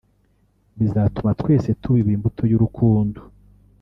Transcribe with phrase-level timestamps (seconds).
[0.79, 3.19] bizatuma twese tubiba imbuto y’urukundo